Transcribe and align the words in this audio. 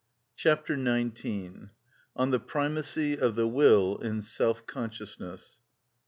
Chapter 0.35 0.73
XIX.(30) 0.73 1.69
On 2.15 2.31
The 2.31 2.39
Primacy 2.39 3.19
Of 3.19 3.35
The 3.35 3.47
Will 3.47 3.99
In 3.99 4.23
Self 4.23 4.65
Consciousness. 4.65 5.59